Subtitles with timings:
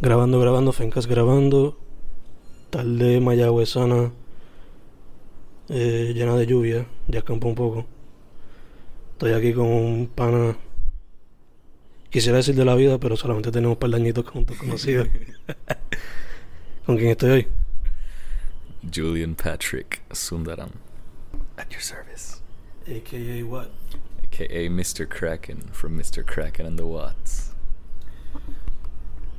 [0.00, 1.78] Grabando, grabando, Fencas grabando.
[2.70, 4.12] Tarde mayagüezana.
[5.68, 6.86] Eh, llena de lluvia.
[7.08, 7.86] Ya escampó un poco.
[9.12, 10.56] Estoy aquí con un pana.
[12.10, 15.08] Quisiera decir de la vida, pero solamente tenemos un par de añitos juntos conocidos.
[16.86, 17.48] ¿Con quién estoy hoy?
[18.94, 20.70] Julian Patrick Sundaram.
[21.58, 22.40] At your service.
[22.86, 23.70] AKA what?
[24.24, 25.06] AKA Mr.
[25.06, 26.24] Kraken from Mr.
[26.24, 27.52] Kraken and the Watts.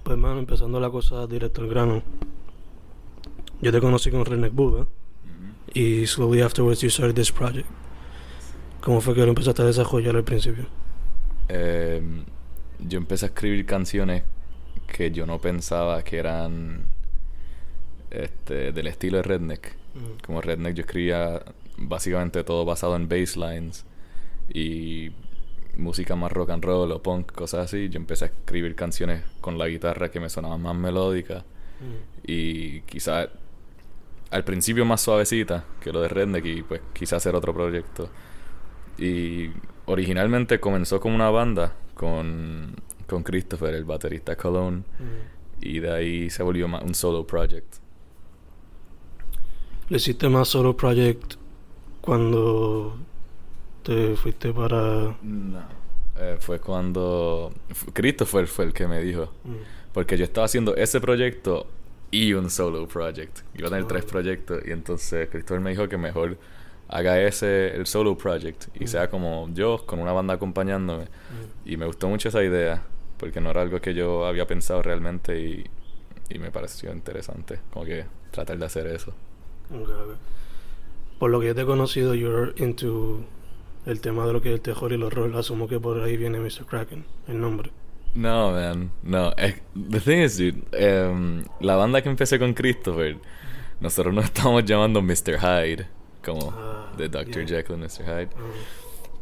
[0.09, 2.01] Pues hermano, empezando la cosa directo al grano.
[3.61, 4.87] Yo te conocí con Redneck Buddha.
[5.71, 7.67] Y slowly afterwards you started this project.
[8.81, 10.65] ¿Cómo fue que lo empezaste a desarrollar al principio?
[11.47, 12.01] Eh,
[12.79, 14.23] yo empecé a escribir canciones
[14.87, 16.85] que yo no pensaba que eran
[18.09, 19.75] este, del estilo de Redneck.
[19.93, 20.25] Mm.
[20.25, 21.43] Como Redneck yo escribía
[21.77, 23.85] básicamente todo basado en basslines
[24.51, 25.11] y
[25.77, 27.89] música más rock and roll o punk, cosas así.
[27.89, 31.43] Yo empecé a escribir canciones con la guitarra que me sonaban más melódicas
[31.81, 31.93] Mm.
[32.27, 33.29] y quizás
[34.31, 38.09] al principio más suavecita que lo de Redneck y pues quise hacer otro proyecto.
[38.97, 39.49] Y
[39.85, 42.75] originalmente comenzó como una banda con,
[43.07, 45.65] con Christopher, el baterista Cologne, Mm.
[45.65, 47.77] y de ahí se volvió ma- un solo project.
[49.89, 51.35] ¿Le hiciste más solo project
[52.01, 52.97] cuando
[53.83, 55.15] te fuiste para...
[55.21, 55.79] No.
[56.17, 57.53] Eh, fue cuando
[57.93, 59.53] Christopher fue el que me dijo, Mm.
[59.93, 61.67] porque yo estaba haciendo ese proyecto
[62.11, 63.39] y un solo project.
[63.55, 63.87] Iba a tener Oh.
[63.87, 66.37] tres proyectos y entonces Christopher me dijo que mejor
[66.89, 68.87] haga ese, el solo project, y Mm.
[68.87, 71.03] sea como yo, con una banda acompañándome.
[71.05, 71.69] Mm.
[71.69, 72.83] Y me gustó mucho esa idea,
[73.17, 75.65] porque no era algo que yo había pensado realmente y,
[76.29, 79.13] y me pareció interesante, como que tratar de hacer eso.
[79.71, 80.15] Ok, ok.
[81.19, 83.21] Por lo que yo te he conocido, you're into
[83.89, 85.35] el tema de lo que es el terror y el horror.
[85.35, 86.65] Asumo que por ahí viene Mr.
[86.65, 87.71] Kraken, el nombre.
[88.15, 89.31] No, man, no.
[89.35, 93.17] the thing is, dude, em, la banda que empecé con Christopher,
[93.79, 95.37] nosotros nos estábamos llamando Mr.
[95.39, 95.87] Hyde,
[96.25, 97.45] como Ah, de Dr.
[97.45, 97.57] yeah.
[97.57, 98.03] Jekyll y Mr.
[98.05, 98.29] Hyde.
[98.35, 98.39] Ah,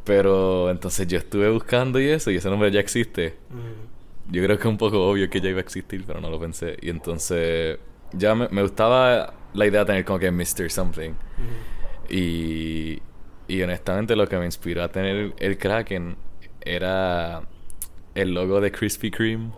[0.04, 3.36] Pero entonces yo estuve buscando y eso, y ese nombre ya existe.
[3.50, 6.30] mm, Yo creo que es un poco obvio que ya iba a existir, pero no
[6.30, 6.78] lo pensé.
[6.82, 7.78] Y entonces
[8.14, 10.70] ya me, me gustaba la idea de tener como que Mr.
[10.72, 11.12] Something.
[11.12, 12.10] mm.
[12.10, 13.02] Y,
[13.48, 16.16] y honestamente lo que me inspiró a tener el Kraken
[16.62, 17.44] era
[18.16, 19.52] el logo de Krispy Kreme.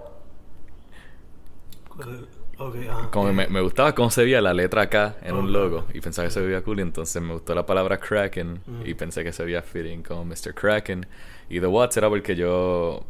[1.88, 2.40] ¿Cuál es?
[2.62, 5.86] Ok, ah, Como me, me gustaba cómo se veía la letra K en un logo
[5.94, 8.82] y pensaba que se veía cool y entonces me gustó la palabra Kraken Mm.
[8.86, 10.54] y pensé que se veía fitting como Mr.
[10.54, 11.06] Kraken
[11.50, 13.06] y The Watts era porque yo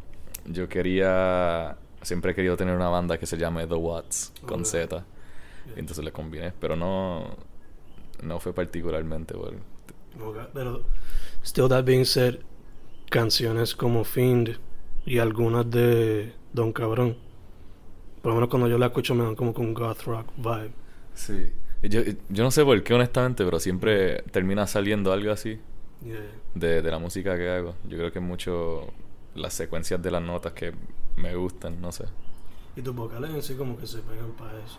[0.46, 4.66] yo quería siempre he querido tener una banda que se llame The Watts con Ok.
[4.68, 5.04] Z
[5.76, 7.36] y entonces le combiné pero no
[8.22, 9.56] no fue particularmente por
[10.22, 10.84] Ok, Pero,
[11.44, 12.36] still that being said,
[13.10, 14.58] canciones como Fiend
[15.06, 17.18] y algunas de Don Cabrón.
[18.22, 20.72] Por lo menos cuando yo la escucho me dan como un goth rock vibe.
[21.14, 21.52] Sí.
[21.84, 25.60] Yo, yo no sé por qué, honestamente, pero siempre termina saliendo algo así
[26.02, 26.18] Yeah.
[26.56, 27.76] de, de la música que hago.
[27.88, 28.88] Yo creo que mucho
[29.36, 30.74] las secuencias de las notas que
[31.18, 32.06] me gustan, no sé.
[32.78, 34.78] Y tus vocales en sí como que se pegan para eso.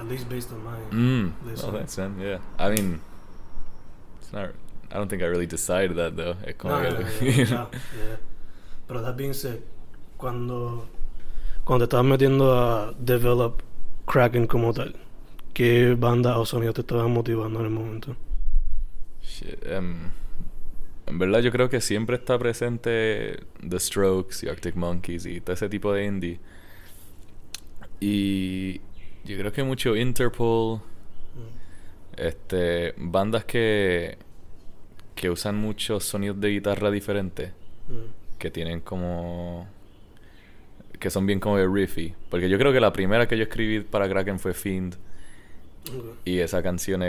[0.00, 1.32] At least based on mine.
[1.34, 1.54] Mm.
[1.54, 2.18] Thanks, man.
[2.18, 2.40] Yeah.
[2.58, 3.00] I mean,
[4.18, 4.50] it's not.
[4.90, 6.34] I don't think I really decided that though.
[6.34, 6.68] No, que.
[6.68, 8.16] no, no, yeah, yeah, yeah.
[8.86, 9.60] Pero that being said,
[10.18, 10.86] cuando,
[11.64, 13.62] cuando te estabas metiendo a develop
[14.06, 14.94] Kraken como tal,
[15.54, 18.16] ¿qué banda o sonido te estaban motivando en el momento?
[19.22, 20.10] Shit, em,
[21.06, 25.54] en verdad, yo creo que siempre está presente The Strokes y Arctic Monkeys y todo
[25.54, 26.40] ese tipo de indie.
[28.00, 28.80] Y
[29.24, 30.80] yo creo que mucho Interpol,
[31.34, 32.18] Mm.
[32.20, 34.18] este, bandas que
[35.14, 37.50] que usan muchos sonidos de guitarra diferentes,
[37.88, 38.38] Mm.
[38.38, 39.66] que tienen como
[40.98, 43.80] que son bien como de riffy, porque yo creo que la primera que yo escribí
[43.80, 44.96] para Kraken fue Fiend
[46.24, 47.02] y esa canción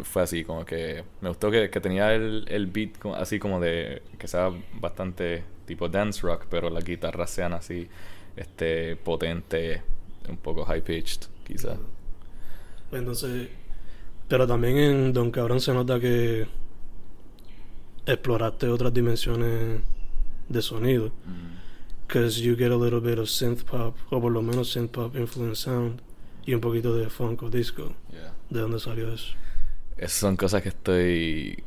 [0.00, 3.58] fue así como que me gustó que, que tenía el, el beat como- así como
[3.60, 4.50] de que sea
[4.80, 7.88] bastante tipo dance rock, pero las guitarras sean así
[8.36, 9.82] este potente,
[10.28, 11.78] un poco high pitched, quizás.
[12.92, 13.48] Entonces,
[14.28, 16.46] pero también en Don Cabrón se nota que
[18.06, 19.80] exploraste otras dimensiones
[20.48, 21.12] de sonido.
[22.06, 25.16] Because you get a little bit of synth pop, o por lo menos synth pop
[25.16, 26.00] influence sound,
[26.44, 27.94] y un poquito de funk o disco.
[28.10, 28.34] Yeah.
[28.50, 29.34] ¿De dónde salió eso?
[29.96, 31.62] Esas son cosas que estoy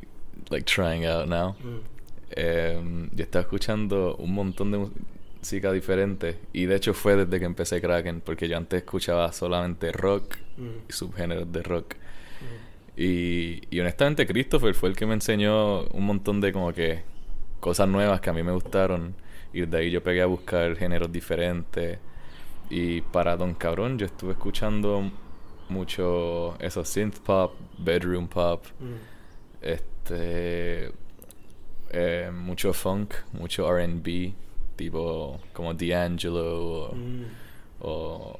[0.49, 1.55] like trying out now.
[1.63, 1.79] Mm.
[2.31, 4.89] Eh, yo estaba escuchando un montón de
[5.41, 9.91] música diferente y de hecho fue desde que empecé Kraken porque yo antes escuchaba solamente
[9.91, 10.89] rock Mm.
[10.89, 12.74] y subgéneros de rock Mm.
[12.97, 17.03] Y, y honestamente Christopher fue el que me enseñó un montón de como que
[17.59, 19.15] cosas nuevas que a mí me gustaron
[19.53, 21.99] y de ahí yo pegué a buscar géneros diferentes
[22.69, 25.11] y para Don Cabrón yo estuve escuchando
[25.69, 28.93] mucho eso synth pop, bedroom pop, Mm.
[29.61, 30.91] este
[31.91, 34.33] eh, mucho funk, mucho R&B,
[34.75, 37.23] tipo como D'Angelo o, Mm.
[37.81, 38.39] o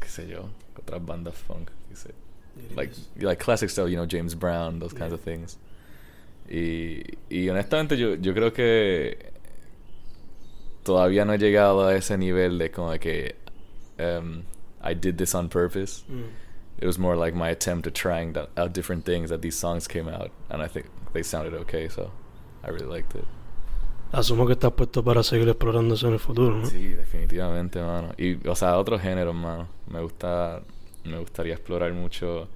[0.00, 0.48] qué sé yo,
[0.78, 2.10] otras bandas funk, qué sé.
[2.58, 3.08] It like is.
[3.20, 5.14] like classic stuff, you know, James Brown, those kinds Yeah.
[5.14, 5.56] of things.
[6.50, 9.16] Y, y honestamente yo, yo creo que
[10.84, 13.34] todavía no he llegado a ese nivel de como que
[13.98, 14.42] um,
[14.82, 16.02] I did this on purpose.
[16.10, 16.24] Mm.
[16.80, 19.86] It was more like my attempt at trying that, out different things that these songs
[19.86, 22.10] came out, and I think they sounded okay, so
[22.64, 23.24] I really liked it.
[24.12, 26.66] Asumo que estás puesto para seguir explorando eso en el futuro, ¿no?
[26.66, 28.12] Sí, definitivamente, mano.
[28.18, 29.68] Y, o sea, otros géneros, mano.
[29.88, 30.60] Me gusta,
[31.04, 32.48] me gustaría explorar mucho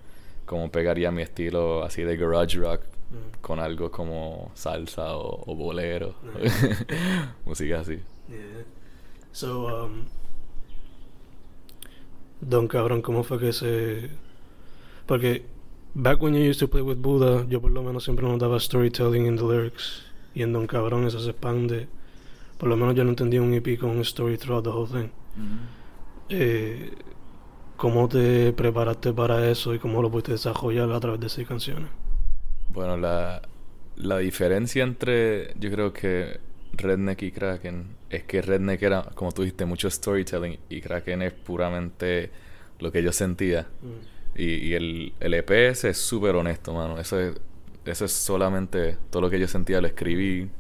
[0.45, 3.41] cómo pegaría mi estilo así de garage rock Mm.
[3.41, 6.17] con algo como salsa o, o bolero.
[6.43, 6.87] Nice.
[7.47, 8.01] Música así.
[8.29, 8.65] Yeah.
[9.31, 10.07] So, um,
[12.41, 14.11] Don Cabrón, ¿cómo fue que se...?
[15.07, 15.45] Porque,
[15.95, 19.27] back when you used to play with Buddha, yo por lo menos siempre notaba storytelling
[19.27, 20.03] in the lyrics.
[20.35, 21.87] Y en Don Cabrón eso se expande.
[22.59, 25.11] Por lo menos yo no entendía un EP con un story throughout the whole thing.
[26.29, 26.91] Eh,
[27.77, 31.91] ¿Cómo te preparaste para eso y cómo lo pudiste desarrollar a través de esas canciones?
[32.69, 33.43] Bueno, la,
[33.97, 36.41] la diferencia entre, yo creo que
[36.73, 41.33] Redneck y Kraken es que Redneck era, como tú dijiste, mucho storytelling y Kraken es
[41.33, 42.31] puramente
[42.81, 43.67] lo que yo sentía.
[43.83, 44.39] Mm.
[44.39, 46.99] Y, y el, el EP ese es súper honesto, mano.
[46.99, 47.35] Eso es,
[47.85, 50.51] eso es solamente todo lo que yo sentía, lo escribí,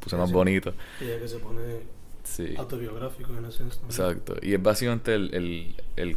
[0.00, 0.34] puse más Sí.
[0.34, 0.74] bonito.
[1.00, 1.62] Y ya que se pone
[2.22, 2.54] Sí.
[2.56, 3.64] autobiográfico en ese.
[3.64, 4.36] Exacto.
[4.42, 6.16] Y es básicamente el, el, el,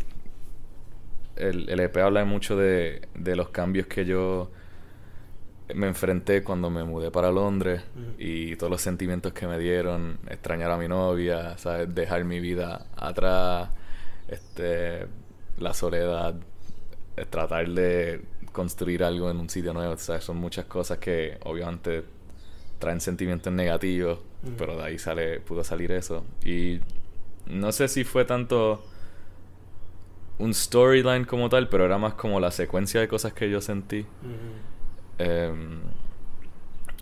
[1.35, 4.51] el, el EP habla mucho de, de los cambios que yo
[5.73, 7.83] me enfrenté cuando me mudé para Londres
[8.17, 11.93] y todos los sentimientos que me dieron, extrañar a mi novia, ¿sabes?
[11.93, 13.69] dejar mi vida atrás,
[14.27, 15.07] este,
[15.57, 16.35] la soledad,
[17.15, 18.21] eh, tratar de
[18.51, 20.23] construir algo en un sitio nuevo, ¿sabes?
[20.23, 22.03] son muchas cosas que obviamente
[22.79, 24.19] traen sentimientos negativos,
[24.57, 26.25] pero de ahí sale, pudo salir eso.
[26.43, 26.81] Y
[27.47, 28.83] no sé si fue tanto
[30.37, 34.05] un storyline como tal, pero era más como la secuencia de cosas que yo sentí.
[35.17, 35.81] Em,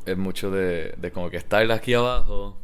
[0.06, 2.58] es mucho de, de como que estar aquí abajo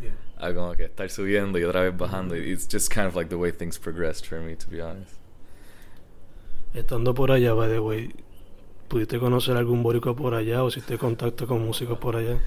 [0.00, 0.10] Yeah.
[0.36, 2.36] a como que estar subiendo y otra vez bajando.
[2.36, 5.18] It's just kind of like the way things progressed for me, to be honest.
[6.74, 8.14] Estando por allá, by the way,
[8.88, 12.42] ¿pudiste conocer algún boricua por allá o hiciste contacto con músicos por allá?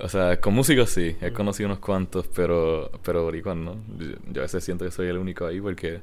[0.00, 3.76] O sea, con músicos sí, he conocido unos cuantos, pero pero boricuas no.
[3.98, 6.02] Yo, yo a veces siento que soy el único ahí porque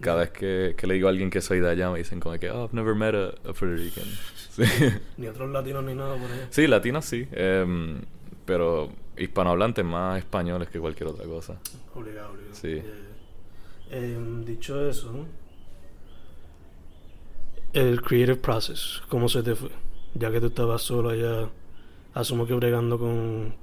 [0.00, 2.38] cada vez que, que le digo a alguien que soy de allá me dicen como
[2.38, 4.04] que, oh, I've never met a, a Puerto Rican.
[4.50, 4.62] Sí.
[5.16, 6.46] Ni otros latinos ni nada por allá.
[6.50, 8.00] Sí, latinos sí, em,
[8.44, 11.58] pero hispanohablantes más españoles que cualquier otra cosa.
[11.94, 12.54] Obligado, obligado.
[12.54, 12.68] Sí.
[12.68, 13.98] Yeah, yeah.
[13.98, 15.26] Em, dicho eso, ¿no?
[17.72, 19.70] el creative process, ¿cómo se te fue?
[20.14, 21.48] Ya que tú estabas solo allá,
[22.14, 23.54] asumo que bregando con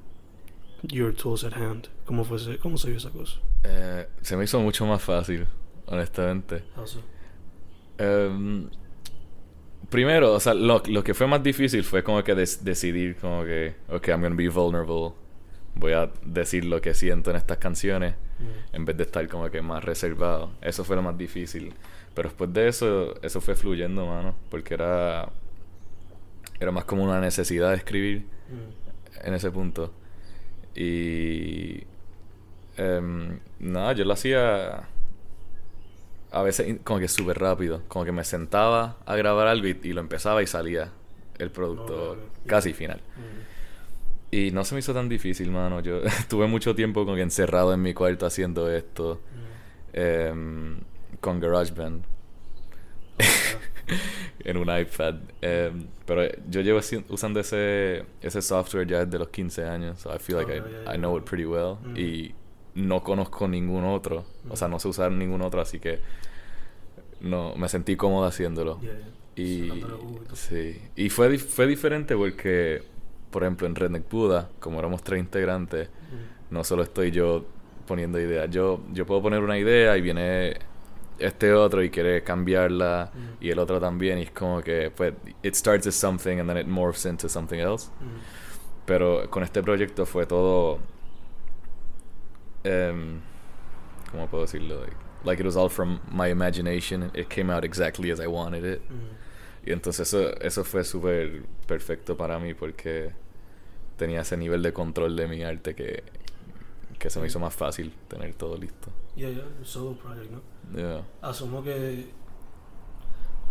[0.81, 1.87] your tools at hand.
[2.05, 3.39] ¿Cómo, fue ese- cómo se vio esa cosa?
[3.63, 5.45] Eh, se me hizo mucho más fácil,
[5.89, 6.63] honestamente.
[6.85, 7.01] So?
[7.97, 8.69] Em,
[9.89, 13.43] primero, o sea, lo, lo que fue más difícil fue como que des- decidir como
[13.43, 15.13] que, ok, I'm gonna be vulnerable.
[15.75, 18.75] Voy a decir lo que siento en estas canciones Mm.
[18.77, 20.51] en vez de estar como que más reservado.
[20.61, 21.73] Eso fue lo más difícil.
[22.13, 24.33] Pero después de eso, eso fue fluyendo, mano.
[24.49, 25.29] Porque era,
[26.59, 29.27] era más como una necesidad de escribir Mm.
[29.27, 29.93] en ese punto.
[30.73, 31.83] Y
[32.77, 34.87] em, nada, yo lo hacía
[36.31, 37.81] a veces como que súper rápido.
[37.87, 40.91] Como que me sentaba a grabar algo y, y lo empezaba y salía
[41.37, 43.01] el producto casi final.
[43.15, 44.35] Mm.
[44.35, 45.79] Y no se me hizo tan difícil, mano.
[45.79, 49.21] Yo estuve mucho tiempo como que encerrado en mi cuarto haciendo esto
[49.93, 49.99] Mm.
[49.99, 50.79] em,
[51.19, 52.03] con GarageBand
[54.45, 55.15] en un iPad.
[55.41, 59.99] Em, pero yo llevo usando ese, ese software ya desde los 15 años.
[59.99, 61.77] So I feel like Oh, I, yeah, yeah, I know it pretty well.
[61.83, 61.97] Mm.
[61.97, 62.35] Y
[62.79, 64.25] no conozco ningún otro.
[64.49, 65.99] O sea, no sé usar ningún otro, así que
[67.21, 68.79] no me sentí cómodo haciéndolo.
[68.81, 69.05] Yeah, yeah.
[69.45, 69.85] Y,
[70.33, 70.81] sí.
[70.95, 72.83] y fue, fue diferente porque,
[73.31, 76.53] por ejemplo, en Redneck Buda, como éramos tres integrantes, Mm.
[76.55, 77.45] no solo estoy yo
[77.87, 78.49] poniendo ideas.
[78.49, 80.57] Yo, yo puedo poner una idea y viene
[81.19, 83.43] este otro y quiere cambiarla Mm.
[83.43, 86.57] y el otro también y es como que pues it starts as something and then
[86.57, 87.89] it morphs into something else.
[87.99, 88.85] Mm.
[88.85, 90.79] Pero con este proyecto fue todo
[92.69, 93.19] em,
[94.11, 94.81] ¿cómo puedo decirlo?
[94.81, 97.11] Like, like it was all from my imagination.
[97.13, 98.81] It came out exactly as I wanted it.
[98.89, 99.67] Mm.
[99.69, 103.11] Y entonces eso, eso fue súper perfecto para mí porque
[103.97, 106.03] tenía ese nivel de control de mi arte que,
[106.97, 108.89] que se me hizo más fácil tener todo listo.
[109.15, 110.41] Yeah, yeah, solo project, ¿no?
[110.75, 111.03] Yeah.
[111.21, 112.07] Asumo que.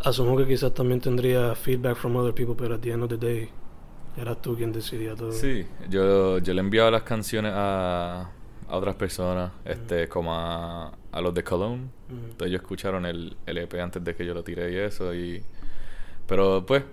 [0.03, 3.19] Asumo que quizás también tendría feedback from other people, pero at the end of the
[3.19, 3.51] day,
[4.17, 5.33] eras tú quien decidía todo.
[5.33, 8.31] Sí, yo, yo le enviaba las canciones a,
[8.69, 11.85] a otras personas, este, como a, a los de Cologne.
[12.09, 12.15] Mm.
[12.31, 15.15] Entonces ellos escucharon el, el EP antes de que yo lo tiré y eso.
[15.15, 15.43] Y,
[16.27, 16.85] pero pues,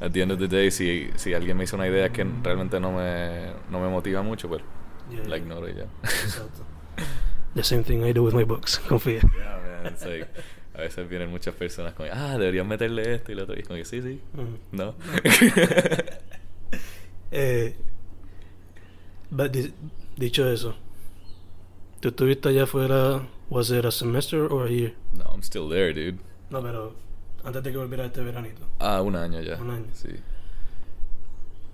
[0.00, 2.80] at the end of the day, si, si alguien me hizo una idea que realmente
[2.80, 4.62] no me, no me motiva mucho, pues
[5.10, 5.36] Yeah, la yeah.
[5.38, 5.84] ignoro y ya.
[6.02, 6.64] Exacto.
[7.54, 9.20] The same thing I do with my books, confía.
[9.22, 10.28] Yeah, man, it's like,
[10.74, 13.56] a veces vienen muchas personas como, ah, deberían meterle esto y lo otro.
[13.56, 14.76] Y es como que sí, sí, Mm.
[14.76, 14.94] no.
[17.30, 17.74] Eh,
[19.30, 19.72] but di-
[20.16, 20.76] dicho eso,
[22.00, 24.94] ¿tú estuviste allá afuera, was it a semester or a year?
[25.12, 26.18] no, I'm still there, dude.
[26.50, 26.94] No, pero
[27.44, 28.66] antes de que volviera este veranito.
[28.78, 29.56] Ah, un año ya.
[29.56, 29.86] Un año.
[29.92, 30.10] Sí.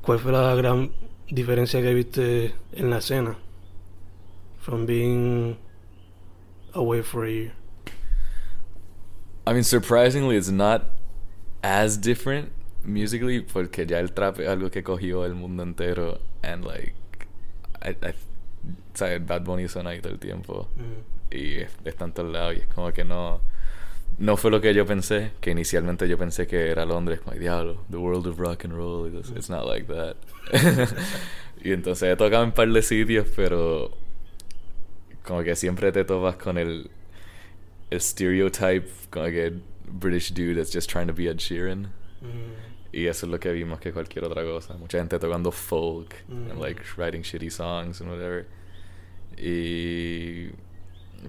[0.02, 0.92] ¿Cuál fue la gran
[1.30, 3.36] diferencia que viste en la escena?
[4.60, 5.56] From being
[6.74, 7.52] away for a year.
[9.46, 10.86] I mean, surprisingly, it's not
[11.62, 12.50] as different
[12.84, 16.94] musically porque ya el trap es algo que cogió el mundo entero and like
[17.82, 18.12] I, I
[18.94, 19.26] ¿sabes?
[19.26, 21.34] Bad Bunny suena ahí todo el tiempo Mm.
[21.34, 23.40] y es- está en todos lados y es como que no
[24.16, 27.84] no fue lo que yo pensé que inicialmente yo pensé que era Londres "Ay, diablo
[27.90, 30.14] the world of rock and roll it's, it's not like that
[31.64, 33.90] y entonces he tocado en un par de sitios pero
[35.24, 36.90] como que siempre te topas con el
[37.90, 39.52] el stereotype como que
[39.86, 41.88] British dude that's just trying to be Ed Sheeran
[42.22, 42.83] Mm.
[42.96, 46.50] Y eso es lo que vimos que cualquier otra cosa mucha gente tocando folk Mm.
[46.50, 48.46] and like writing shitty songs and whatever
[49.36, 50.50] y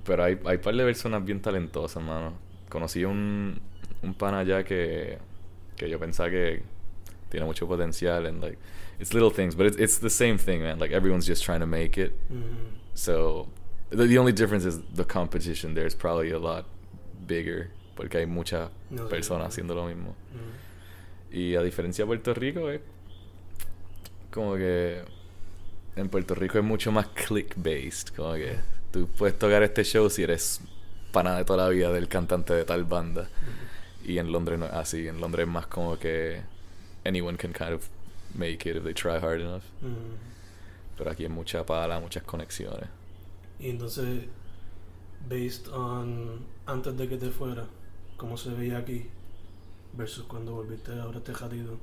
[0.03, 2.33] pero hay hay par de personas bien talentosas mano
[2.69, 3.59] conocí un
[4.03, 5.17] un pana allá que
[5.75, 6.63] que yo pensaba que
[7.29, 8.57] tiene mucho potencial and like
[8.99, 11.65] it's little things but it's, it's the same thing man like everyone's just trying to
[11.67, 12.75] make it Mm.
[12.93, 13.47] So
[13.89, 16.65] the, the only difference is the competition there is probably a lot
[17.27, 20.15] bigger porque hay muchas No, personas haciendo lo mismo.
[20.33, 20.64] Mm.
[21.31, 22.81] Y a diferencia de Puerto Rico, es
[24.31, 25.01] como que
[25.95, 28.15] en Puerto Rico es mucho más click-based.
[28.15, 28.57] Como que
[28.91, 30.61] tú puedes tocar este show si eres
[31.11, 33.29] pana de toda la vida del cantante de tal banda.
[34.03, 35.07] Y en Londres no es así.
[35.07, 36.41] En Londres es más como que
[37.05, 37.87] anyone can kind of
[38.33, 39.63] make it if they try hard enough.
[39.81, 40.15] Mm.
[40.97, 42.89] Pero aquí hay mucha pala, muchas conexiones.
[43.59, 44.25] Y entonces,
[45.29, 47.65] based on antes de que te fuera,
[48.17, 49.07] cómo se veía aquí
[49.97, 51.77] versus cuando volviste ahora a este jadido,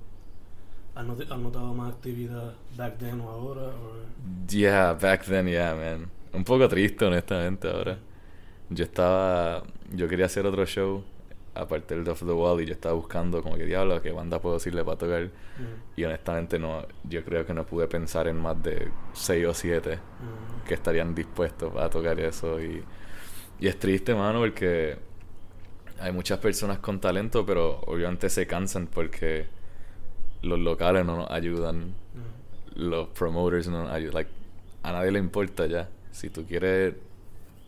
[0.95, 3.63] ¿has, not- has notado más actividad back then o ahora?
[3.63, 4.07] or-
[4.49, 6.11] Yeah, back then, yeah, man.
[6.33, 7.99] Un poco triste, honestamente, ahora.
[8.71, 9.63] Yo estaba...
[9.93, 11.05] Yo quería hacer otro show,
[11.55, 14.55] aparte del Off the Wall, y yo estaba buscando como que diablo, qué banda puedo
[14.55, 15.25] decirle para tocar.
[15.25, 16.01] Mm.
[16.01, 16.87] Y honestamente no...
[17.05, 20.67] Yo creo que no pude pensar en más de 6 o 7 Mm.
[20.67, 22.61] que estarían dispuestos a tocar eso.
[22.63, 22.83] Y,
[23.61, 24.97] y es triste, mano, porque
[26.03, 29.47] hay muchas personas con talento, pero obviamente se cansan porque
[30.43, 31.95] los locales no nos ayudan
[32.75, 34.15] los promoters no ayudan.
[34.15, 34.31] Like,
[34.83, 35.89] a nadie le importa ya.
[36.11, 36.95] Si tú quieres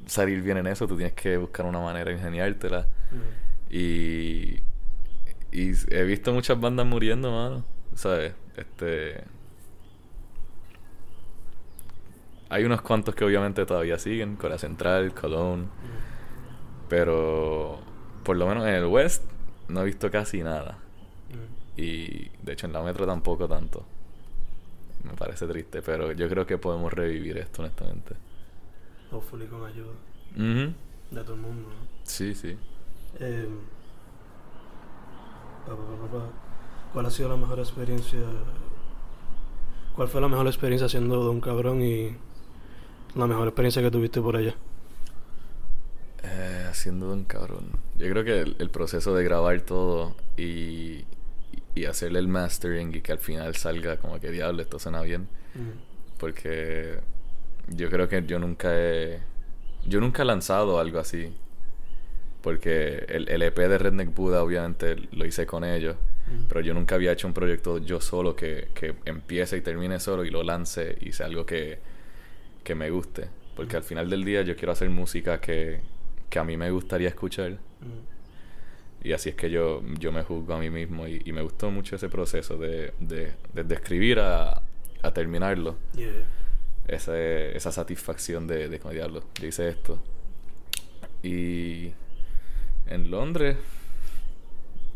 [0.07, 2.87] salir bien en eso, tú tienes que buscar una manera de ingeniártela.
[3.71, 4.59] Y,
[5.53, 7.65] y he visto muchas bandas muriendo, mano.
[7.95, 8.35] ¿Sabes?
[8.57, 9.25] Este.
[12.49, 15.65] Hay unos cuantos que obviamente todavía siguen, Corea Central, Cologne.
[15.65, 15.69] Mm.
[16.89, 17.81] Pero
[18.25, 19.23] por lo menos en el West
[19.69, 20.79] no he visto casi nada.
[21.31, 21.81] Mm.
[21.81, 23.85] Y de hecho en la metro tampoco tanto.
[25.05, 28.15] Me parece triste, pero yo creo que podemos revivir esto, honestamente.
[29.13, 29.93] Hopefully con ayuda
[30.37, 30.73] Ujú.
[31.11, 31.69] de todo el mundo.
[31.69, 31.87] ¿no?
[32.05, 32.57] Sí, sí.
[33.21, 33.49] Eh,
[35.67, 36.25] pa, pa, pa, pa, pa.
[36.93, 38.21] ¿Cuál ha sido la mejor experiencia?
[39.95, 42.17] ¿Cuál fue la mejor experiencia siendo Don Cabrón y
[43.15, 44.55] la mejor experiencia que tuviste por allá?
[46.25, 47.71] Eh, haciendo un cabrón.
[47.99, 51.05] Yo creo que el, el proceso de grabar todo y,
[51.75, 55.29] y hacerle el mastering y que al final salga como que diablo, esto suena bien.
[55.55, 56.19] Mm.
[56.19, 56.99] Porque
[57.69, 59.21] yo creo que yo nunca he.
[59.87, 61.35] Yo nunca he lanzado algo así.
[62.41, 65.97] Porque el, el EP de Redneck Buddha, obviamente, lo hice con ellos.
[66.27, 66.45] Mm.
[66.49, 70.25] Pero yo nunca había hecho un proyecto yo solo que, que empiece y termine solo
[70.25, 71.81] y lo lance y sea algo que,
[72.63, 73.29] que me guste.
[73.57, 75.81] Porque al final del día yo quiero hacer música que,
[76.35, 77.53] que a mí me gustaría escuchar.
[77.53, 79.07] Mm.
[79.07, 81.71] Y así es que yo, yo me juzgo a mí mismo y, y me gustó
[81.71, 84.61] mucho ese proceso de, de, desde escribir a,
[85.03, 85.77] a terminarlo.
[85.95, 86.11] Yeah.
[86.89, 90.03] Esa, esa satisfacción de, de diablo, yo hice esto.
[91.23, 91.93] Y
[92.89, 93.57] en Londres,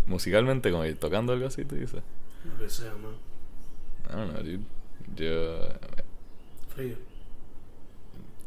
[0.06, 2.02] musicalmente, como tocando algo así, tú dices.
[2.44, 3.14] Lo que sea, man.
[4.10, 4.64] I don't know, dude.
[5.14, 5.68] Yo,
[6.74, 6.96] Frío.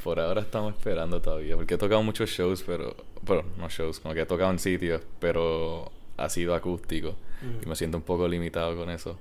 [0.03, 4.13] Por ahora estamos esperando todavía, porque he tocado muchos shows, pero, bueno, no shows, como
[4.13, 7.15] que he tocado en sitios, pero ha sido acústico.
[7.41, 7.63] Mm.
[7.63, 9.17] Y me siento un poco limitado con eso.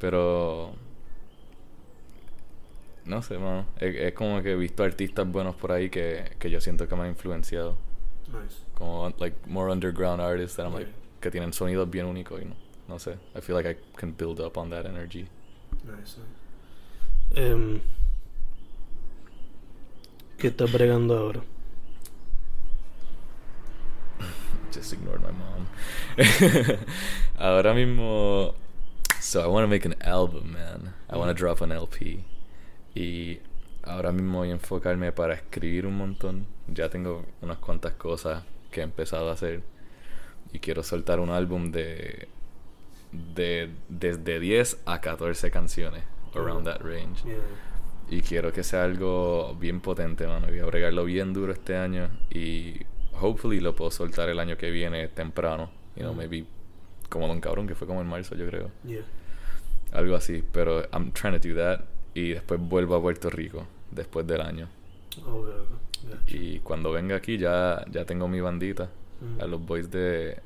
[0.00, 0.74] Pero.
[3.04, 3.66] No sé, mano.
[3.78, 6.96] Es, es como que he visto artistas buenos por ahí que, que yo siento que
[6.96, 7.76] me han influenciado.
[8.26, 8.62] Nice.
[8.74, 12.56] Como, like, more underground artists that I'm like, que tienen sonidos bien únicos y no,
[12.88, 13.16] no sé.
[13.36, 15.28] I feel like I can build up on that energy.
[15.84, 16.16] Nice,
[17.34, 17.80] nice.
[20.42, 21.40] ¿Qué estás bregando ahora?
[24.74, 25.68] Just ignored my mom.
[27.38, 28.56] Ahora mismo.
[29.20, 30.94] So I want to make an album, man.
[31.08, 32.24] I want to drop an LP.
[32.92, 33.38] Y
[33.84, 36.46] ahora mismo voy a enfocarme para escribir un montón.
[36.66, 39.62] Ya tengo unas cuantas cosas que he empezado a hacer.
[40.52, 42.26] Y quiero soltar un álbum de.
[43.12, 46.02] de desde 10 a 14 canciones.
[46.34, 47.22] Around that range.
[47.24, 47.36] Yeah.
[48.12, 50.46] Y quiero que sea algo bien potente, mano.
[50.46, 52.10] Voy a bregarlo bien duro este año.
[52.30, 52.74] Y
[53.18, 55.70] hopefully lo puedo soltar el año que viene temprano.
[55.96, 56.44] You know, maybe
[57.08, 58.70] como Don Cabrón, que fue como en marzo, yo creo.
[58.86, 59.00] Yeah.
[59.92, 60.44] Algo así.
[60.52, 61.86] Pero I'm trying to do that.
[62.12, 63.66] Y después vuelvo a Puerto Rico.
[63.90, 64.68] Después del año.
[65.26, 65.46] Oh.
[66.02, 66.36] Gotcha.
[66.36, 68.90] Y cuando venga aquí ya, ya tengo mi bandita.
[69.22, 69.40] Mm.
[69.40, 70.38] A los boys de...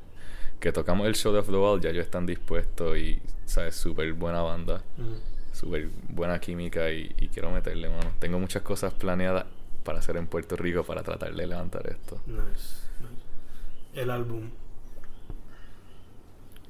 [0.61, 3.75] Que tocamos el show de Off the Wall, ya ellos están dispuestos y, ¿sabes?
[3.75, 4.85] Súper buena banda.
[4.97, 5.36] Mm.
[5.67, 8.13] Súper buena química y, y quiero meterle mano.
[8.19, 9.47] Tengo muchas cosas planeadas
[9.85, 12.21] para hacer en Puerto Rico para tratar de levantar esto.
[12.27, 14.01] Nice, nice.
[14.01, 14.51] El álbum.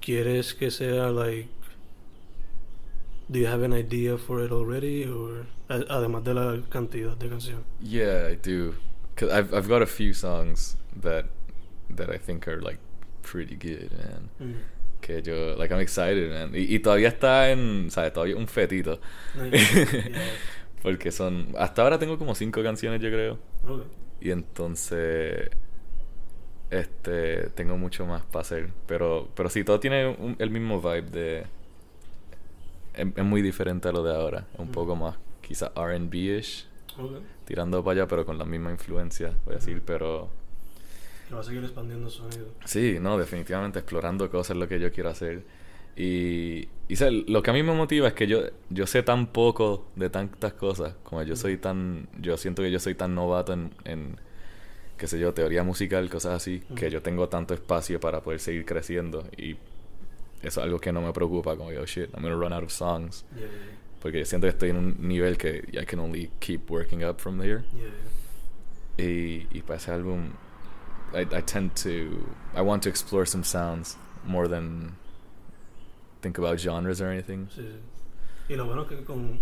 [0.01, 1.49] ¿Quieres que sea like
[3.29, 7.65] Do you have an idea for it already or además de la cantidad de canciones?
[7.81, 8.75] Yeah, I do.
[9.17, 11.27] Cause I've I've got a few songs that
[11.91, 12.79] that I think are like
[13.23, 14.29] pretty good, man.
[14.41, 14.55] Mm.
[15.07, 16.51] Que yo like I'm excited, man.
[16.55, 19.01] Y, y todavía está en, sabes, todavía un fetito.
[19.35, 19.87] Nice.
[20.11, 20.23] Yeah.
[20.83, 23.39] Porque son hasta ahora tengo como cinco canciones, yo creo.
[23.65, 23.87] Okay.
[24.21, 25.51] Y entonces
[26.71, 31.03] este tengo mucho más para hacer, pero pero sí todo tiene un- el mismo vibe
[31.11, 31.39] de
[32.95, 34.73] es, es muy diferente a lo de ahora, un Mm.
[34.73, 36.67] poco más quizás R&B-ish,
[36.99, 37.23] Okay.
[37.45, 40.29] tirando para allá pero con la misma influencia, voy a decir, pero
[41.29, 42.47] Que va a seguir expandiendo su sonido.
[42.65, 45.43] sí, no, definitivamente explorando cosas es lo que yo quiero hacer.
[45.97, 49.87] Y, y lo que a mí me motiva es que yo, yo sé tan poco
[49.97, 53.71] de tantas cosas, como yo soy tan, yo siento que yo soy tan novato en,
[53.85, 54.21] en
[54.99, 58.67] qué sé yo, teoría musical, cosas así, que yo tengo tanto espacio para poder seguir
[58.67, 59.53] creciendo y
[60.43, 62.63] eso es algo que no me preocupa, como yo, oh, shit, I'm gonna run out
[62.63, 63.49] of songs, Yeah, yeah,
[64.03, 67.39] porque siento que estoy en un nivel que I can only keep working up from
[67.41, 67.65] there.
[67.73, 67.85] yeah.
[68.99, 69.05] yeah.
[69.07, 70.31] Y, y para ese álbum,
[71.15, 74.93] I, I tend to, I want to explore some sounds more than
[76.23, 77.47] think about genres or anything.
[77.55, 78.53] Sí, sí.
[78.53, 79.41] Y lo bueno es que con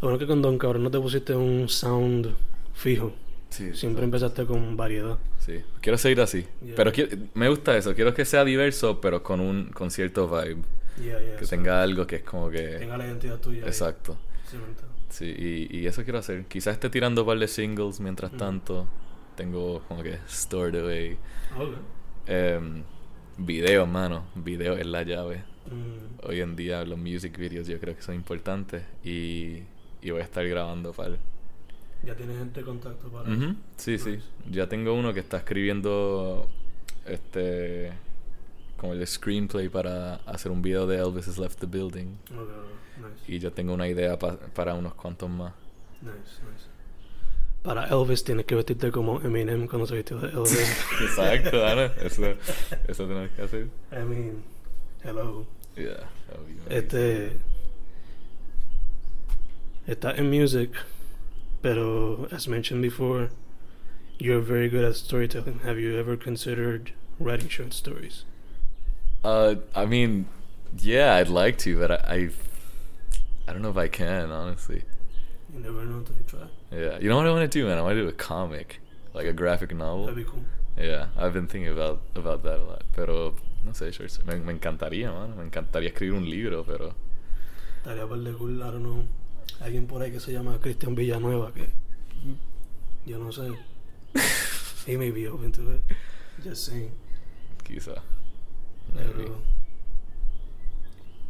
[0.00, 2.34] lo bueno es que con Don Cabrón no te pusiste un sound
[2.74, 3.12] fijo.
[3.50, 5.18] Sí, Siempre empezaste con variedad.
[5.38, 6.44] Sí, quiero seguir así.
[6.64, 6.74] Yeah.
[6.76, 10.62] Pero quiero- me gusta eso, quiero que sea diverso, pero con un con cierto vibe.
[11.00, 12.78] Yeah, yeah, Que tenga algo que es como que...
[12.78, 13.62] tenga la identidad tuya.
[13.62, 13.68] ahí.
[13.68, 14.16] Exacto.
[14.44, 14.82] Entiendo.
[15.10, 15.26] Sí,
[15.70, 16.44] y, y eso quiero hacer.
[16.46, 18.38] Quizás esté tirando un par de singles mientras Ujú.
[18.38, 18.86] tanto.
[19.36, 21.16] Tengo como que stored away.
[21.54, 21.78] Okay.
[22.26, 22.82] Em,
[23.38, 24.24] videos, mano.
[24.34, 25.44] Videos es la llave.
[25.70, 28.82] Mm, Hoy en día los music videos yo creo que son importantes.
[29.04, 29.62] Y,
[30.02, 31.16] y voy a estar grabando para...
[32.04, 33.28] ya tienes gente de contacto para.
[33.76, 34.18] Sí, sí.
[34.50, 36.48] Ya tengo uno que está escribiendo
[37.04, 37.92] este
[38.78, 42.16] como el screenplay para hacer un video de Elvis has left the building.
[42.26, 43.08] Okay.
[43.10, 43.32] Nice.
[43.32, 45.52] Y yo tengo una idea pa- para unos cuantos más.
[46.02, 46.66] Nice, nice.
[47.66, 50.70] Para Elvis tienes que vestirte como Eminem cuando se vistió de Elvis.
[51.02, 51.86] Exacto, Ana.
[52.00, 52.22] Eso,
[52.86, 53.66] eso tenemos que hacer.
[53.90, 54.44] I mean,
[55.02, 55.44] hello.
[55.74, 56.78] Yeah, that would be amazing.
[56.78, 57.40] Este.
[59.88, 60.70] Está en music,
[61.60, 63.30] pero as mentioned before,
[64.20, 65.58] you're very good at storytelling.
[65.64, 68.24] Have you ever considered writing short stories?
[69.24, 70.26] Uh, I mean,
[70.78, 72.30] yeah, I'd like to, but I, I,
[73.48, 74.84] I don't know if I can, honestly.
[75.52, 76.46] You never know until you try.
[76.70, 77.78] Yeah, you know what I want to do, man?
[77.78, 78.80] I want to do a comic,
[79.14, 80.06] like a graphic novel.
[80.06, 80.44] That'd be cool.
[80.76, 82.84] Yeah, I've been thinking about about that a lot.
[82.92, 85.36] Pero no sé, short me, me encantaría, man.
[85.36, 86.94] Me encantaría escribir un libro, pero
[87.78, 89.04] Estaría par de cool, I don't know.
[89.60, 91.68] Alguien por ahí que se llama Cristian Villanueva que
[93.06, 93.56] Yo no sé.
[94.86, 95.82] He may be open to it.
[96.42, 96.90] Just saying.
[97.64, 98.02] Quizá.
[98.92, 99.24] Maybe.
[99.24, 99.40] Pero,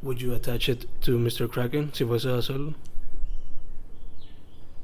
[0.03, 1.49] would you attach it to Mr.
[1.51, 2.75] Kraken si fuese a hacerlo?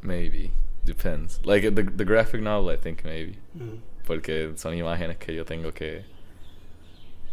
[0.02, 0.50] Maybe.
[0.84, 1.40] Depends.
[1.44, 3.36] Like the, the graphic novel, I think maybe.
[3.56, 3.78] Mm.
[4.04, 6.04] Porque son imágenes que yo tengo que.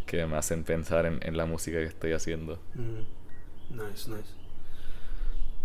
[0.06, 2.58] que me hacen pensar en, en la música que estoy haciendo.
[2.74, 3.04] Mm.
[3.76, 4.34] Nice, nice.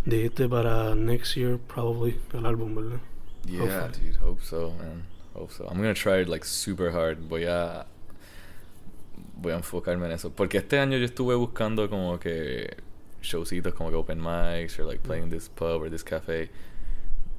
[0.04, 3.00] Dijiste para next year, probably, el álbum, ¿verdad?
[3.44, 4.10] Yeah, Hopefully.
[4.10, 4.16] dude.
[4.20, 5.04] Hope so, man.
[5.34, 5.66] Hope so.
[5.68, 7.28] I'm gonna try it like super hard.
[7.28, 7.86] Voy a.
[9.36, 10.30] Voy a enfocarme en eso.
[10.30, 12.76] Porque este año yo estuve buscando como que.
[13.22, 16.48] Showcitos como que open mics or like playing this pub or this cafe.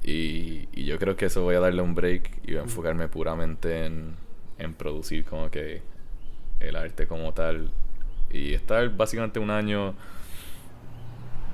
[0.04, 3.08] Y, y yo creo que eso voy a darle un break y voy a enfocarme
[3.08, 4.14] puramente en,
[4.58, 5.82] en producir como que
[6.60, 7.70] el arte como tal.
[8.30, 9.94] Y estar básicamente un año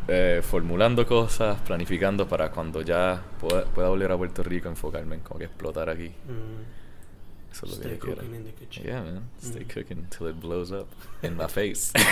[0.08, 5.20] eh, formulando cosas, planificando para cuando ya pueda, pueda volver a Puerto Rico enfocarme en
[5.22, 6.08] como que explotar aquí.
[6.08, 7.50] Mm.
[7.52, 8.16] Eso es lo que Stay yo quiero.
[8.22, 8.84] cooking in the kitchen.
[8.84, 9.22] Yeah, man.
[9.40, 9.68] Stay Mm.
[9.72, 10.88] cooking until it blows up
[11.22, 11.92] in my face.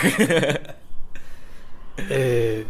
[1.98, 2.64] Eh,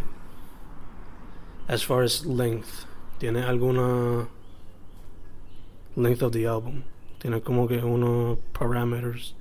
[1.68, 2.86] as far as length,
[3.22, 4.26] ¿tiene alguna
[5.94, 6.82] length of the album?
[7.20, 9.36] ¿Tiene como que unos parameters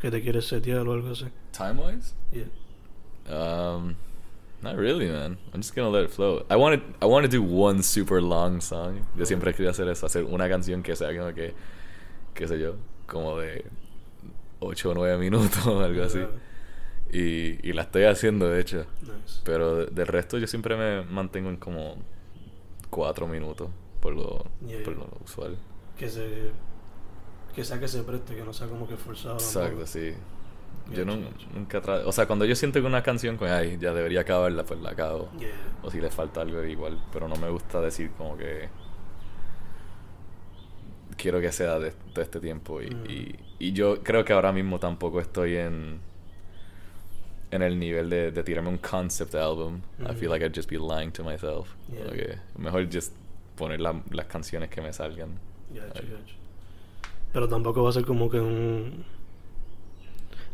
[0.00, 1.26] que te quieres setear o algo así?
[1.52, 2.14] Time wise?
[2.32, 2.46] Yeah.
[3.28, 3.96] Um,
[4.62, 5.36] not really, man.
[5.52, 6.46] I'm just gonna let it flow.
[6.48, 9.02] I wanted, I want to do one super long song.
[9.18, 11.52] Yo siempre quería hacer eso, hacer una canción que sea como que,
[12.32, 13.66] qué sé yo, como de
[14.60, 16.20] 8 o 9 minutos o algo así.
[17.12, 18.86] Y, y la estoy haciendo, de hecho.
[19.02, 19.40] Nice.
[19.44, 21.96] Pero de- del resto yo siempre me mantengo en como
[22.96, 23.68] 4 minutos
[24.00, 25.58] por lo, Yeah, por lo usual.
[25.98, 26.50] Que se
[27.54, 29.34] que sea que se preste, que no sea como que forzado.
[29.36, 30.12] Exacto, sí.
[30.92, 31.78] Yo nunca.
[32.04, 34.90] O sea, cuando yo siento que una canción, pues, ay, ya debería acabarla, pues la
[34.90, 35.30] acabo.
[35.38, 35.48] Yeah.
[35.82, 37.02] O si le falta algo igual.
[37.12, 38.68] Pero no me gusta decir como que...
[41.16, 42.80] Quiero que sea de todo este tiempo.
[42.82, 43.10] Y, Mm.
[43.10, 46.00] y, y yo creo que ahora mismo tampoco estoy en...
[47.50, 49.80] En el nivel de, de tirarme un concept album.
[50.00, 50.32] I feel Mm.
[50.32, 51.68] like I'd just be lying to myself.
[51.92, 52.10] Yeah.
[52.12, 53.12] Que mejor just
[53.56, 55.38] poner la- las canciones que me salgan.
[55.70, 56.08] Gotcha, Ay.
[56.10, 56.34] gotcha.
[57.32, 59.04] Pero tampoco va a ser como que un.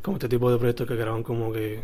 [0.02, 1.80] Como este tipo de proyectos que graban como que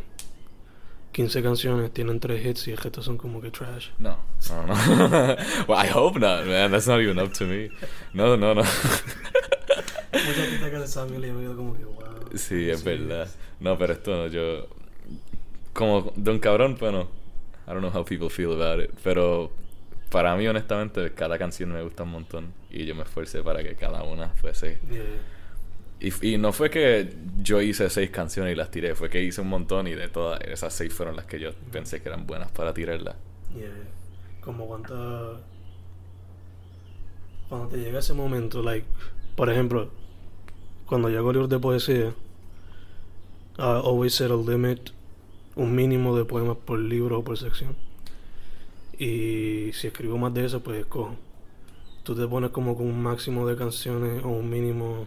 [1.12, 3.88] 15 canciones, tienen 3 hits y el resto son como que trash.
[3.98, 4.18] No,
[4.50, 4.74] no, no.
[5.68, 6.70] well, I hope not, man.
[6.70, 7.70] That's not even up to me.
[8.12, 8.62] No, no, no.
[10.12, 12.30] Mucha gente que se sabe y me como que wow.
[12.36, 13.28] sí, es verdad.
[13.60, 14.66] No, pero esto no, yo.
[15.78, 17.02] Como Don Cabrón, bueno,
[17.68, 18.90] I don't know how people feel about it.
[19.04, 19.52] Pero
[20.10, 22.52] para mí, honestamente, cada canción me gusta un montón.
[22.68, 24.80] Y yo me esforcé para que cada una fuese.
[24.90, 25.04] Yeah.
[26.00, 29.40] Y, y no fue que yo hice seis canciones y las tiré, fue que hice
[29.40, 32.50] un montón y de todas esas seis fueron las que yo pensé que eran buenas
[32.50, 33.14] para tirarlas.
[33.54, 33.68] Yeah.
[34.40, 34.96] Como cuánta.
[37.48, 38.86] Cuando te llega ese momento, like,
[39.36, 39.92] por ejemplo,
[40.86, 42.14] cuando yo hago libros de poesía,
[43.58, 44.90] I always set a limit,
[45.58, 47.76] un mínimo de poemas por libro o por sección.
[48.96, 51.16] Y si escribo más de eso, pues escojo.
[52.04, 55.06] Tú te pones como con un máximo de canciones o un mínimo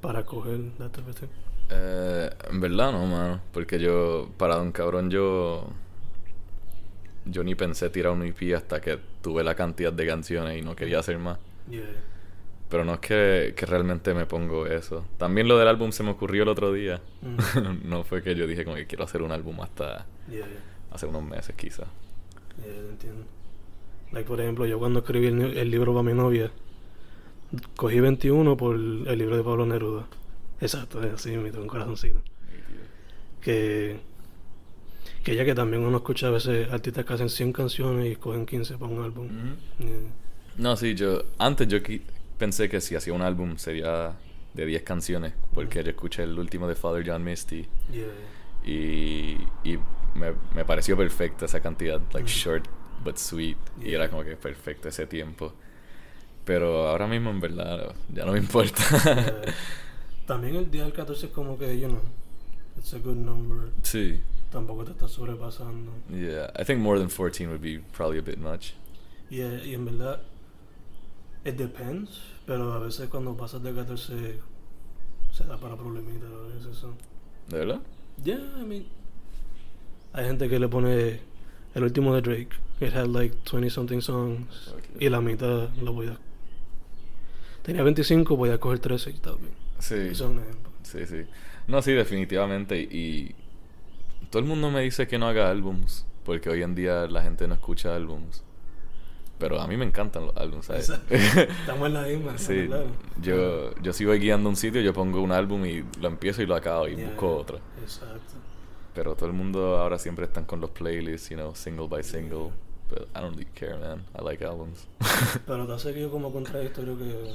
[0.00, 1.26] para coger, thing.
[1.70, 3.40] Eh, en verdad no, mano.
[3.52, 5.66] Porque yo, para Don Cabrón, yo.
[7.24, 10.74] Yo ni pensé tirar un EP hasta que tuve la cantidad de canciones y no
[10.74, 11.38] quería hacer más.
[11.68, 11.84] Yeah.
[12.72, 15.04] Pero no es que, que realmente me pongo eso.
[15.18, 17.02] También lo del álbum se me ocurrió el otro día.
[17.20, 17.82] Mm.
[17.90, 20.46] no fue que yo dije como que quiero hacer un álbum hasta Yeah, yeah.
[20.90, 21.84] hace unos meses, quizá.
[22.64, 23.26] Yeah, entiendo.
[24.12, 26.50] Like, por ejemplo, yo cuando escribí el, libro para mi novia,
[27.76, 30.06] cogí 21 por el libro de Pablo Neruda.
[30.58, 32.22] Exacto, es así, me un corazoncito.
[33.42, 34.00] Que,
[35.22, 38.46] que ya que también uno escucha a veces artistas que hacen 100 canciones y cogen
[38.46, 39.28] 15 para un álbum.
[40.56, 41.22] No, sí, yo.
[41.36, 41.82] Antes yo
[42.38, 44.16] pensé que si hacía un álbum sería
[44.54, 45.32] de 10 canciones.
[45.54, 47.66] Porque yo escuché el último de Father John Misty.
[47.90, 48.06] Yeah.
[48.64, 49.78] Y, y
[50.14, 52.26] me, me pareció perfecta esa cantidad, like Mm.
[52.26, 52.68] short
[53.04, 53.56] but sweet.
[53.80, 53.96] Y Yeah.
[53.96, 55.52] era como que perfecto ese tiempo.
[56.44, 58.82] Pero ahora mismo en verdad ya no me importa.
[59.04, 59.42] Yeah.
[60.26, 62.00] También el día del 14 es como que, you know,
[62.76, 63.70] it's a good number.
[63.82, 64.20] sí.
[64.50, 65.90] Tampoco te estás sobrepasando.
[66.10, 68.74] Yeah, I think more than 14 would be probably a bit much.
[69.30, 70.20] Y, eh, y en verdad,
[71.44, 74.38] it depends, pero a veces cuando pasas de 14
[75.32, 76.76] se da para problemitas a veces.
[76.76, 76.94] so.
[77.48, 77.80] ¿De verdad?
[78.22, 78.86] Yeah, I mean,
[80.12, 81.20] hay gente que le pone
[81.74, 82.50] el último de Drake,
[82.80, 86.18] it had like 20 something songs, y la mitad lo voy a...
[87.62, 89.54] Tenía 25, voy a coger 13 y está bien.
[89.78, 89.94] Sí.
[89.94, 90.72] Eso es un ejemplo.
[90.82, 91.24] Sí, sí.
[91.68, 92.80] No, sí, definitivamente.
[92.80, 93.34] Y
[94.30, 96.04] todo el mundo me dice que no haga álbums.
[96.24, 98.44] Porque hoy en día la gente no escucha álbums.
[99.42, 100.88] Pero a mí me encantan los álbumes, ¿sabes?
[101.10, 102.38] Estamos en la misma.
[102.38, 102.86] sí, claro.
[103.20, 106.46] yo, yo si voy guiando un sitio, yo pongo un álbum y lo empiezo y
[106.46, 107.58] lo acabo y Yeah, busco otro.
[107.82, 108.34] Exacto.
[108.94, 112.52] Pero todo el mundo ahora siempre están con los playlists, you know, single by single.
[112.88, 114.04] But I don't really care, man.
[114.16, 114.86] I like albums.
[115.46, 117.34] Pero te ha seguido como contradictorio que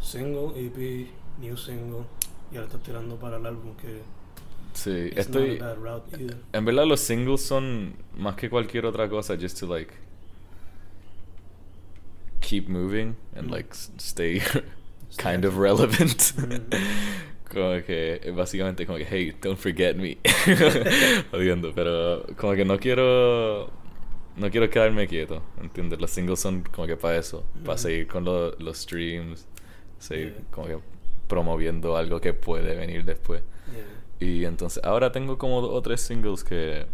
[0.00, 2.06] single, EP, new single,
[2.50, 4.00] y ahora estás tirando para el álbum que
[4.72, 5.62] sí, estoy...
[6.54, 9.92] En verdad los singles son más que cualquier otra cosa, just to like
[12.50, 13.52] keep moving and Mm.
[13.52, 14.40] like stay
[15.18, 16.18] kind of relevant.
[16.36, 16.62] Mm.
[17.52, 20.18] como que eh, básicamente como que hey, don't forget me.
[21.30, 23.70] Jodiendo, pero como que no quiero
[24.36, 26.00] no quiero quedarme quieto, ¿entiendes?
[26.00, 27.78] Los singles son como que para eso, para Mm.
[27.78, 29.46] seguir con lo- los streams,
[29.98, 30.78] seguir como que
[31.28, 33.42] promoviendo algo que puede venir después.
[34.20, 34.28] Yeah.
[34.28, 36.86] Y entonces ahora tengo como dos o tres singles que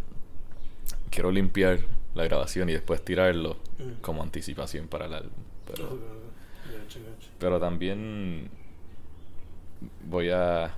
[1.10, 1.80] quiero limpiar
[2.16, 4.00] la grabación y después tirarlo Mm.
[4.00, 5.32] como anticipación para el álbum.
[5.66, 6.80] Pero, Okay, okay.
[6.80, 7.28] Gotcha, gotcha.
[7.38, 8.50] pero también
[10.04, 10.74] voy a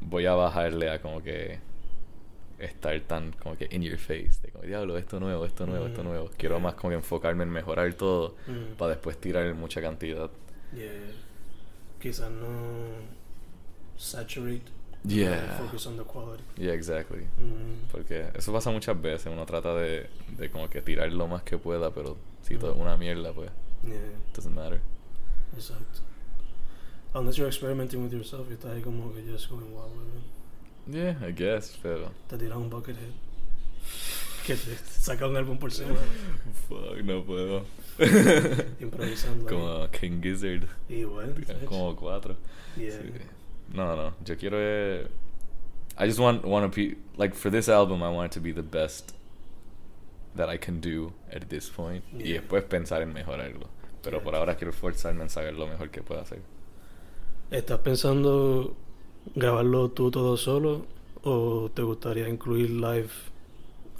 [0.00, 1.58] voy a bajarle a como que
[2.58, 6.02] estar tan como que in your face de como diablo esto nuevo esto nuevo esto
[6.02, 8.76] Mm, nuevo quiero más como que enfocarme en mejorar todo Mm.
[8.78, 10.30] para después tirar mucha cantidad
[10.74, 10.90] Yeah.
[12.00, 12.46] Quizás no
[13.96, 14.70] saturate.
[15.06, 15.58] Yeah.
[15.58, 16.42] Focus on the quality.
[16.56, 17.88] yeah exactly Mm.
[17.92, 21.58] Porque eso pasa muchas veces, uno trata de, de como que tirar lo más que
[21.58, 23.50] pueda, pero si todo es una mierda, pues,
[23.84, 23.96] Yeah.
[24.34, 24.80] doesn't matter.
[25.54, 26.00] Exacto.
[27.14, 29.88] Unless you're experimenting with yourself, estás ahí como que just going wow,
[30.88, 32.10] Yeah, I guess, pero...
[32.28, 33.10] Te tiras un buckethead.
[34.46, 35.98] Que te saca un álbum por semana.
[36.68, 37.64] Fuck, no puedo.
[38.80, 39.46] Improvisando.
[39.48, 40.68] como King Gizzard.
[40.88, 41.34] Igual.
[41.64, 42.36] Como cuatro.
[42.76, 42.92] Yeah.
[42.92, 43.12] Sí.
[43.72, 44.56] No, no, yo quiero...
[44.60, 45.08] eh,
[45.98, 46.96] I just want, want to be...
[47.16, 49.14] Like, for this album, I want it to be the best
[50.34, 52.04] that I can do at this point.
[52.18, 52.40] Y Yeah.
[52.40, 53.68] después pensar en mejorarlo.
[54.02, 54.24] Pero Yeah.
[54.24, 56.40] por ahora quiero esforzarme en saber lo mejor que pueda hacer.
[57.50, 58.76] ¿Estás pensando
[59.34, 60.86] grabarlo tú todo solo?
[61.22, 63.10] ¿O te gustaría incluir live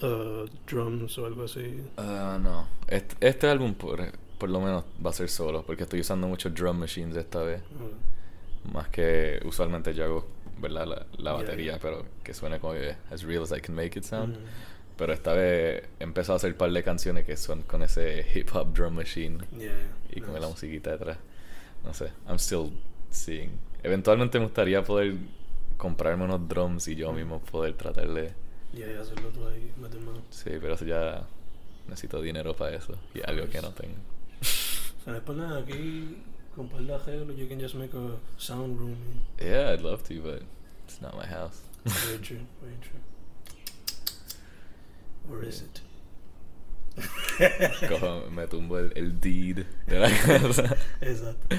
[0.03, 1.83] uh, drums o algo así?
[1.97, 2.69] Ah, no.
[2.89, 4.01] Este, este álbum por,
[4.39, 7.63] por lo menos va a ser solo, porque estoy usando muchos drum machines esta vez.
[8.73, 10.27] Más que usualmente yo hago,
[10.59, 10.87] ¿verdad?
[10.87, 11.79] La, la Yeah, batería, yeah.
[11.81, 14.37] pero que suene como que as real as I can make it sound.
[14.37, 17.83] mm, Pero esta vez he empezado a hacer un par de canciones que son con
[17.83, 19.73] ese hip hop drum machine yeah,
[20.11, 20.51] y con la nice.
[20.51, 21.19] musiquita detrás.
[21.85, 22.73] No sé, I'm still
[23.11, 23.51] seeing.
[23.83, 25.15] Eventualmente me gustaría poder
[25.77, 28.33] comprarme unos drums y yo mismo poder tratar de...
[28.73, 30.23] Yeah, hacerlo tú ahí, meter mano.
[30.31, 31.27] Sí, pero eso ya
[31.87, 33.95] necesito dinero para eso y algo que no tengo.
[34.41, 36.17] O sea, después nada, aquí
[36.57, 38.97] you can just make a sound room.
[39.43, 40.43] Yeah, I'd love to, but
[40.87, 41.61] it's not my house.
[41.85, 43.01] Very true, very true.
[45.31, 45.81] Or is it?
[47.89, 50.77] Cojo, me tumbo el, el deed de la casa.
[51.01, 51.57] Exacto.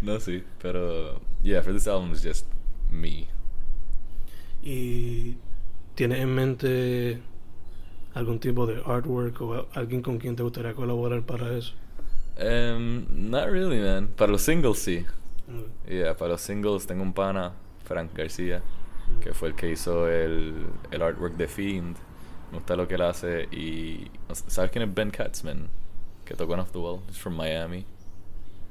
[0.00, 2.46] No, sí, pero yeah, for this album it's just
[2.90, 3.26] me.
[4.62, 5.36] ¿Y
[5.96, 7.22] tienes en mente
[8.14, 11.74] algún tipo de artwork o alguien con quien te gustaría colaborar para eso?
[12.38, 14.08] Um, not really, man.
[14.08, 15.04] Para los singles sí.
[15.48, 15.90] Mm.
[15.90, 17.52] Yeah, para los singles tengo un pana,
[17.84, 18.62] Frank García,
[19.22, 21.96] que fue el que hizo el, el artwork de Fiend.
[22.52, 24.10] Me gusta lo que él hace y...
[24.32, 25.68] ¿Sabes quién es Ben Katzman?
[26.24, 27.00] Que tocó en Off the Wall.
[27.08, 27.84] He's from Miami.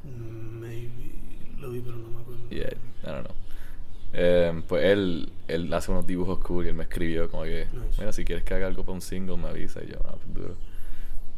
[0.04, 1.12] Mm, Maybe
[1.60, 2.50] lo vi, pero no me acuerdo.
[2.50, 2.72] Yeah,
[3.04, 3.36] I don't know.
[4.14, 8.00] Em, pues él, él hace unos dibujos cool y él me escribió como que, Nice.
[8.00, 9.84] mira, si quieres que haga algo para un single, me avisa.
[9.84, 10.56] Y yo, no, pues duro.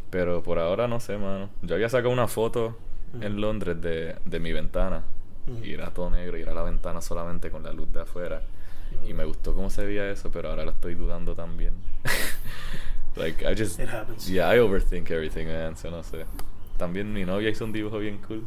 [0.09, 1.49] Pero por ahora no sé, mano.
[1.61, 2.77] Yo había sacado una foto
[3.21, 3.41] en.
[3.41, 5.03] Londres de, de mi ventana.
[5.47, 5.63] Ujú.
[5.63, 8.41] Y era todo negro y era la ventana solamente con la luz de afuera.
[9.07, 11.73] Y me gustó cómo se veía eso, pero ahora lo estoy dudando también.
[13.15, 13.79] like, I just...
[13.79, 14.27] It happens.
[14.29, 15.75] Yeah, I overthink everything, man.
[15.75, 16.25] So no sé.
[16.77, 18.43] También mi novia hizo un dibujo bien cool.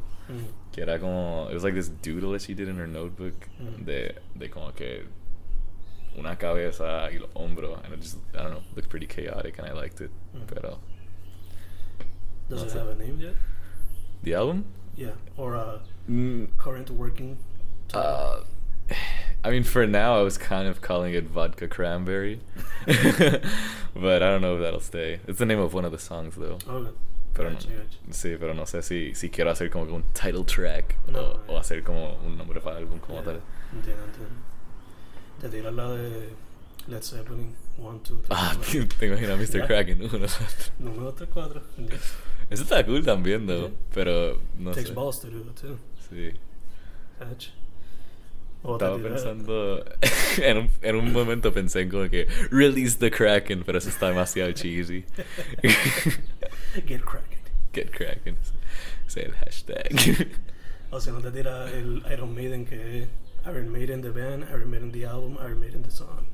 [0.71, 1.49] Que era como.
[1.51, 3.35] It was like this doodle that she did in her notebook.
[3.85, 5.05] De, de como que.
[6.17, 7.79] Una cabeza y los hombros.
[7.85, 10.11] And it just, I don't know, looked pretty chaotic and I liked it.
[10.47, 10.79] Pero.
[12.51, 13.35] Does no it have a name yet?
[14.23, 14.65] The album?
[14.97, 15.13] Yeah.
[15.37, 17.39] Or a Mm, current working
[17.89, 18.45] title?
[18.91, 18.95] uh,
[19.45, 22.41] I mean, for now, I was kind of calling it Vodka Cranberry.
[22.87, 25.21] but I don't know if that'll stay.
[25.27, 26.59] It's the name of one of the songs, though.
[26.69, 26.91] Okay.
[27.33, 27.99] Pero no, Gotcha, gotcha.
[28.11, 31.23] sí, pero no sé si, si quiero hacer como que un title track No, o,
[31.23, 31.61] o yeah.
[31.61, 33.41] hacer como un nombre para el álbum como Yeah, tal.
[33.73, 34.35] Entiendo, entiendo.
[35.41, 36.29] Te tiras la de
[36.89, 38.27] Led Zeppelin 1, 2, 3.
[38.31, 38.57] Ah,
[38.99, 39.61] te imaginas Mr.
[39.61, 39.67] Ya.
[39.67, 40.27] Kraken uno.
[40.81, 41.63] Número 3, 4.
[42.51, 43.69] Eso está cool también, though.
[43.69, 43.79] Yeah.
[43.95, 44.95] Pero no Takes sé.
[44.95, 45.79] balls to do it too.
[46.09, 46.33] Sí.
[47.19, 49.85] Te Estaba pensando.
[50.43, 52.27] en, un, en un momento pensé en como que.
[52.51, 55.05] Release the Kraken, pero eso está demasiado cheesy.
[56.87, 57.39] Get cracking.
[57.73, 58.37] Get cracking.
[59.07, 60.29] Say el hashtag.
[60.91, 63.07] O si no te tira el Iron Maiden que
[63.47, 66.27] Iron Maiden the band, Iron Maiden the album, Iron Maiden the song.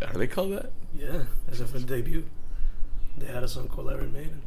[0.00, 0.70] Are they called that?
[0.94, 2.24] Yeah, ese fue el debut.
[3.18, 4.42] They had a song called Iron Maiden.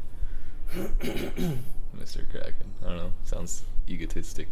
[1.97, 2.27] Mr.
[2.29, 2.67] Kraken.
[2.81, 3.11] I don't know.
[3.23, 4.47] Sounds egotistic.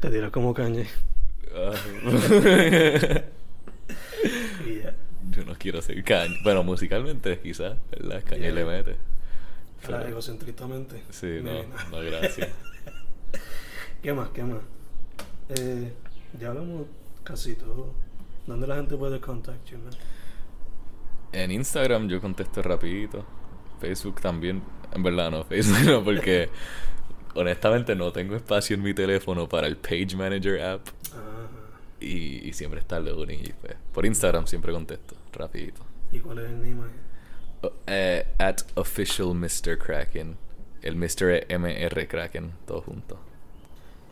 [0.00, 0.86] Te tira como Kanye.
[4.66, 4.92] Yeah.
[5.30, 6.36] Yo no quiero ser Kanye.
[6.44, 8.22] Bueno, musicalmente quizás, ¿verdad?
[8.24, 8.54] Kanye Yeah.
[8.54, 8.96] le mete.
[9.84, 11.02] Ahora, Pero- egocentricamente.
[11.10, 12.48] Sí, no, no, gracias.
[14.02, 14.28] ¿Qué más?
[14.30, 14.60] ¿Qué más?
[15.48, 15.92] Eh,
[16.38, 16.86] ya hablamos
[17.24, 17.92] casi todo.
[18.46, 19.94] ¿Dónde la gente puede contact you, man?
[21.32, 23.24] En Instagram yo contesto rapidito.
[23.80, 24.62] Facebook también.
[24.92, 26.50] En verdad no, Facebook no, porque
[27.34, 30.88] honestamente no tengo espacio en mi teléfono para el Page Manager app.
[32.00, 33.40] Y, y siempre está el loading.
[33.40, 35.82] Y pues, por Instagram siempre contesto, rapidito.
[36.12, 36.88] ¿Y cuál es el name?
[37.62, 39.78] Oh, eh, at official Mr.
[39.78, 40.36] Kraken.
[40.82, 41.46] El Mr.
[41.48, 43.18] MR Kraken, todo junto.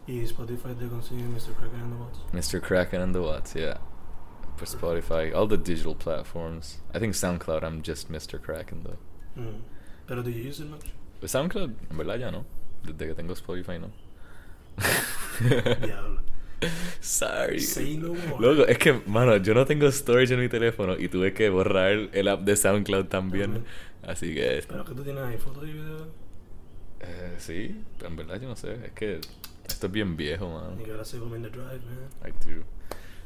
[0.06, 1.54] Y Spotify te consigue Mr.
[1.54, 2.18] Kraken and the Watts.
[2.32, 2.60] Mr.
[2.60, 3.78] Kraken and the Watts, yeah.
[4.58, 6.78] For Spotify, all the digital platforms.
[6.92, 8.42] I think SoundCloud, I'm just Mr.
[8.42, 8.98] Kraken though.
[9.40, 9.60] Mm.
[10.08, 10.86] Pero do you use it much?
[11.20, 12.44] Pues SoundCloud, en verdad ya no.
[12.82, 13.90] Desde que tengo Spotify, no.
[15.80, 16.20] Diablo.
[17.00, 17.60] Sorry.
[17.60, 18.40] Say no more.
[18.40, 22.08] Loco, es que, mano, yo no tengo storage en mi teléfono y tuve que borrar
[22.12, 23.64] el app de SoundCloud también.
[24.02, 26.08] Así que, Pero que tú tienes ahí fotos y videos.
[27.00, 28.74] eh, sí, en verdad yo no sé.
[28.86, 29.20] Es que
[29.68, 30.78] esto es bien viejo, man.
[30.80, 32.08] You gotta save them in the drive, man.
[32.26, 32.64] I do.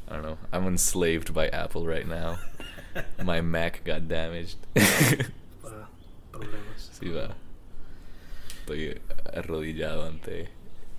[0.07, 0.37] I don't know.
[0.51, 2.37] I'm enslaved by Apple right now.
[3.23, 4.57] My Mac got damaged.
[7.03, 7.35] Sí, va.
[8.61, 8.97] Estoy
[9.33, 10.49] arrodillado ante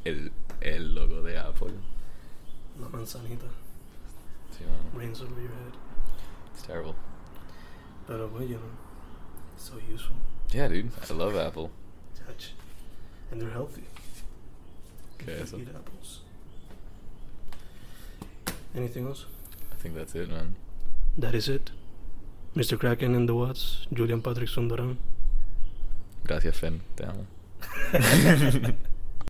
[0.05, 1.73] el, el logo de Apple.
[2.79, 3.47] Una manzanita.
[4.51, 4.83] Sí, mano.
[4.93, 5.73] Rains over your head.
[6.53, 6.95] It's terrible.
[8.07, 8.71] Pero, pues, you know,
[9.55, 10.17] it's so useful.
[10.53, 10.91] Yeah, dude.
[11.09, 11.71] I love Apple.
[12.27, 12.53] Touch.
[13.31, 13.85] And they're healthy.
[15.19, 15.59] ¿Qué es eso?
[15.59, 16.21] Eat apples.
[18.75, 19.27] Anything else?
[19.73, 20.57] I think that's it, man.
[21.17, 21.71] That is it.
[22.57, 22.79] Mr.
[22.79, 24.97] Kraken and the Watts, Julian Patrick Sundaram.
[26.25, 26.81] Gracias, Fen.
[26.97, 27.27] Te amo.